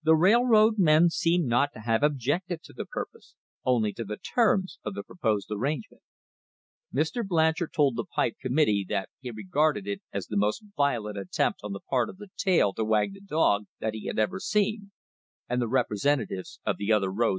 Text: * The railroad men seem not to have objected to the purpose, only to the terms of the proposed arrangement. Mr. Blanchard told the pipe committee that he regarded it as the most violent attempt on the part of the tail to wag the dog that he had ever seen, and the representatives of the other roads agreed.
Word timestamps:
* 0.01 0.03
The 0.03 0.15
railroad 0.15 0.79
men 0.79 1.11
seem 1.11 1.45
not 1.45 1.73
to 1.73 1.81
have 1.81 2.01
objected 2.01 2.63
to 2.63 2.73
the 2.73 2.85
purpose, 2.87 3.35
only 3.63 3.93
to 3.93 4.03
the 4.03 4.17
terms 4.17 4.79
of 4.83 4.95
the 4.95 5.03
proposed 5.03 5.51
arrangement. 5.51 6.01
Mr. 6.91 7.23
Blanchard 7.23 7.71
told 7.73 7.95
the 7.95 8.03
pipe 8.05 8.33
committee 8.41 8.83
that 8.89 9.09
he 9.19 9.29
regarded 9.29 9.85
it 9.85 10.01
as 10.11 10.25
the 10.25 10.37
most 10.37 10.63
violent 10.75 11.19
attempt 11.19 11.59
on 11.63 11.73
the 11.73 11.81
part 11.81 12.09
of 12.09 12.17
the 12.17 12.29
tail 12.35 12.73
to 12.73 12.83
wag 12.83 13.13
the 13.13 13.21
dog 13.21 13.65
that 13.79 13.93
he 13.93 14.07
had 14.07 14.17
ever 14.17 14.39
seen, 14.39 14.89
and 15.47 15.61
the 15.61 15.67
representatives 15.67 16.59
of 16.65 16.77
the 16.77 16.91
other 16.91 17.11
roads 17.11 17.19
agreed. 17.25 17.29